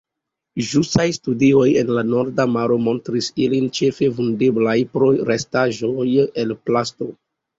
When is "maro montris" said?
2.53-3.29